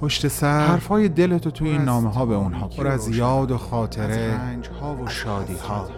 [0.00, 0.66] پشت سر.
[0.66, 4.40] حرفای دلتو تو این نامه ها به اونها پر از یاد و خاطره
[4.80, 5.88] ها و شادی ها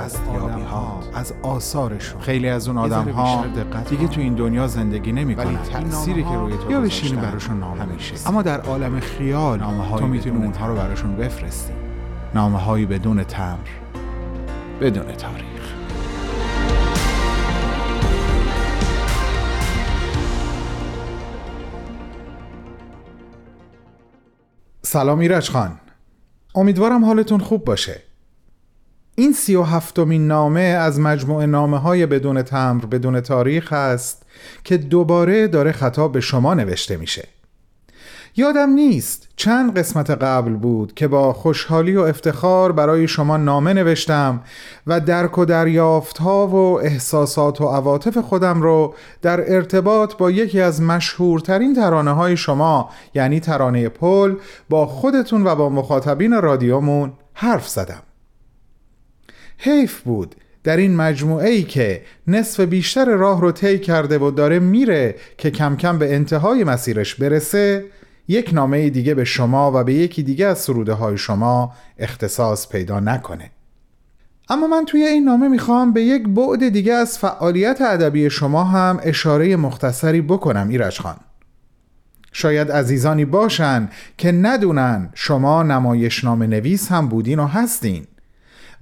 [0.00, 2.20] از یابی ها از آثارشون.
[2.20, 3.44] خیلی از اون آدم ها
[3.90, 7.84] دیگه تو این دنیا زندگی نمی کنن تأثیری که روی تو یا بشینی براشون نامه
[7.84, 11.72] میشه اما در عالم خیال نامه تو می‌تونی اونها رو براشون بفرستی
[12.34, 13.56] نامه هایی بدون تمر
[14.80, 15.57] بدون تاریخ.
[24.90, 25.80] سلام ایرج خان.
[26.54, 28.02] امیدوارم حالتون خوب باشه.
[29.14, 34.22] این سی و هفتمین نامه از مجموعه نامه های بدون تمر بدون تاریخ است
[34.64, 37.28] که دوباره داره خطاب به شما نوشته میشه.
[38.38, 44.42] یادم نیست چند قسمت قبل بود که با خوشحالی و افتخار برای شما نامه نوشتم
[44.86, 50.60] و درک و دریافت ها و احساسات و عواطف خودم رو در ارتباط با یکی
[50.60, 54.34] از مشهورترین ترانه های شما یعنی ترانه پل
[54.68, 58.02] با خودتون و با مخاطبین رادیومون حرف زدم.
[59.58, 64.58] حیف بود در این مجموعه ای که نصف بیشتر راه رو طی کرده و داره
[64.58, 67.84] میره که کم کم به انتهای مسیرش برسه
[68.28, 73.00] یک نامه دیگه به شما و به یکی دیگه از سروده های شما اختصاص پیدا
[73.00, 73.50] نکنه.
[74.48, 79.00] اما من توی این نامه می‌خوام به یک بعد دیگه از فعالیت ادبی شما هم
[79.02, 81.16] اشاره مختصری بکنم ایرج خان.
[82.32, 88.06] شاید عزیزانی باشن که ندونن شما نمایشنامه نویس هم بودین و هستین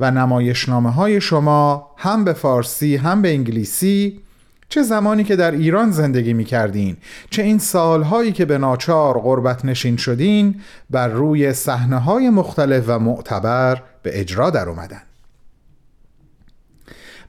[0.01, 4.21] و نمایشنامه های شما هم به فارسی هم به انگلیسی
[4.69, 6.97] چه زمانی که در ایران زندگی می کردین
[7.31, 12.99] چه این سالهایی که به ناچار غربت نشین شدین بر روی صحنه های مختلف و
[12.99, 15.03] معتبر به اجرا در اومدن.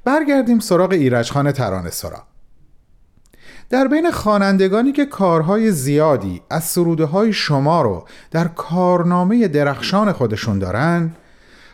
[0.04, 2.24] برگردیم سراغ ایرجخان ترانه سرا.
[3.70, 10.60] در بین خوانندگانی که کارهای زیادی از سروده های شما رو در کارنامه درخشان خودشون
[10.60, 11.12] دارن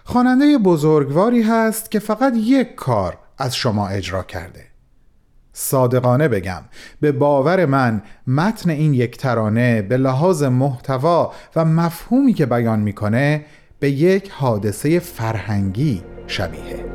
[0.04, 4.73] خواننده بزرگواری هست که فقط یک کار از شما اجرا کرده.
[5.54, 6.62] صادقانه بگم.
[7.02, 13.46] به باور من متن این یک ترانه به لحاظ محتوا و مفهومی که بیان می‌کنه
[13.80, 16.93] به یک حادثه فرهنگی شبیه.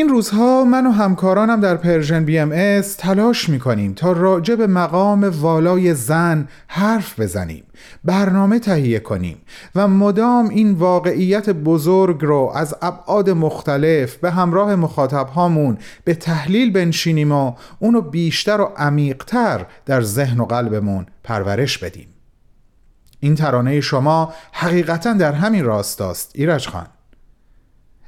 [0.00, 5.94] این روزها من و همکارانم در Persian BMS تلاش می‌کنیم تا راجع به مقام والای
[5.94, 7.64] زن حرف بزنیم
[8.04, 9.36] برنامه تهیه کنیم
[9.74, 16.72] و مدام این واقعیت بزرگ رو از ابعاد مختلف به همراه مخاطب هامون به تحلیل
[16.72, 22.08] بنشینیم و اونو بیشتر و عمیقتر در ذهن و قلبمون پرورش بدیم.
[23.20, 26.86] این ترانه شما حقیقتا در همین راستاست ایرج خان.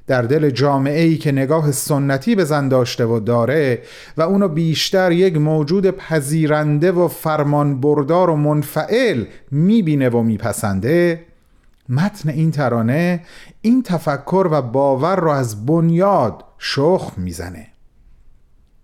[0.07, 3.83] در دل جامعه ای که نگاه سنتی به زن داشته و داره
[4.17, 11.25] و اونو بیشتر یک موجود پذیرنده و فرمان بردار و منفعل می‌بینه و میپسنده
[11.89, 13.21] متن این ترانه
[13.61, 17.67] این تفکر و باور رو از بنیاد شخ می‌زنه.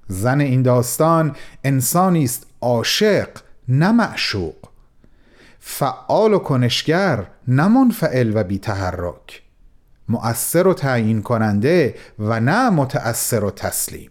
[0.09, 3.29] زن این داستان انسانی است عاشق
[3.69, 4.55] نه معشوق.
[5.61, 9.43] فعال و کنشگر نه منفعل و بیتحرک.
[10.08, 14.10] مؤثر و تعیین کننده و نه متأثر و تسلیم.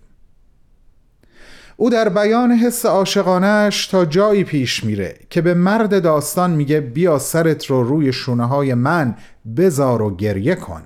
[1.79, 7.19] او در بیان حس عاشقانش تا جایی پیش میره که به مرد داستان میگه بیا
[7.19, 9.15] سرت رو روی شونه های من
[9.57, 10.81] بزار و گریه کن.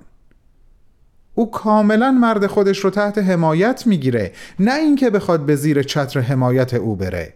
[1.36, 6.74] او کاملا مرد خودش رو تحت حمایت می‌گیره نه اینکه بخواد به زیر چتر حمایت
[6.74, 7.34] او بره.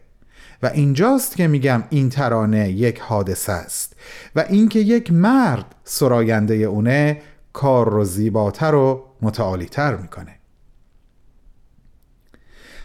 [0.64, 3.96] و اینجاست که میگم این ترانه یک حادثه است
[4.36, 7.22] و اینکه یک مرد سراینده اونه
[7.56, 10.36] کار رو زیباتر و متعالیتر می‌کنه.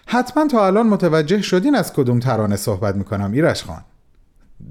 [0.06, 3.84] حتما تا الان متوجه شدین از کدوم ترانه صحبت می‌کنم ایرش خان.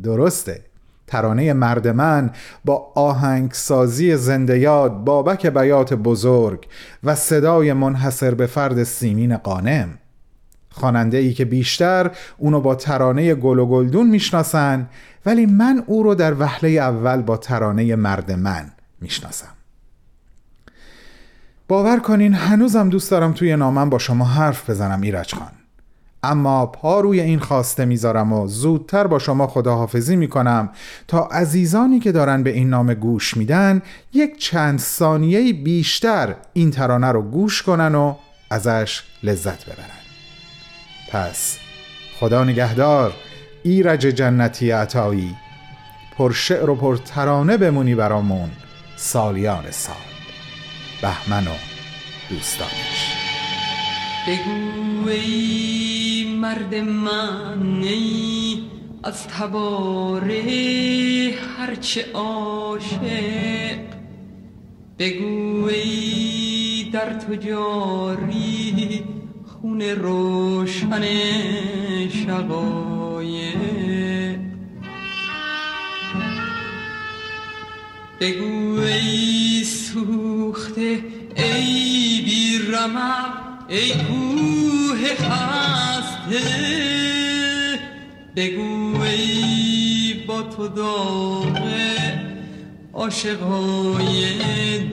[0.04, 0.66] درسته.
[1.07, 2.31] ترانه مرد من
[2.66, 6.68] با آهنگسازی زنده یاد بابک بیات بزرگ
[7.04, 9.98] و صدای منحصر به فرد سیمین قانم.
[10.69, 14.90] خواننده ای که بیشتر اونو با ترانه گل و گلدون می‌شناسن
[15.25, 19.59] ولی من او رو در وهله اول با ترانه مرد من می‌شناسم.
[21.69, 25.51] باور کنین هنوزم دوست دارم توی نامم با شما حرف بزنم ایرج خان.
[26.24, 30.69] اما پا روی این خواسته می‌ذارم و زودتر با شما خداحافظی می‌کنم
[31.07, 33.81] تا عزیزانی که دارن به این نام گوش میدن
[34.13, 38.15] یک چند ثانیه بیشتر این ترانه رو گوش کنن و
[38.50, 40.00] ازش لذت ببرن.
[41.12, 41.57] پس
[42.19, 43.13] خدا نگهدار
[43.63, 45.36] ایرج جنتی عطایی
[46.18, 48.50] پر شعر و پر ترانه بمونی برامون
[48.95, 50.19] سالیان سال.
[51.01, 51.56] بهمن و
[52.30, 53.13] دوستانش.
[54.28, 58.63] بگو ای مرد من ای
[59.04, 60.42] از تباره
[61.57, 63.80] هرچه عاشق.
[65.00, 69.04] بگو ای در تو جاری
[69.48, 71.04] خون روشن
[72.10, 73.60] شقایق.
[78.19, 79.38] بگو ای
[80.80, 81.04] سوخته
[81.36, 83.34] ای بی رمق
[83.70, 86.40] ای کوه خسته.
[88.36, 92.20] بگو ای با تو داغه
[92.94, 94.24] عاشقای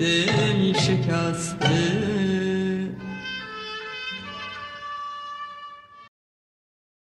[0.00, 2.35] دل شکسته